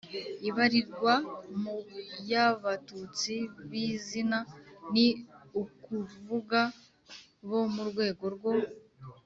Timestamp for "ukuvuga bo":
5.61-7.61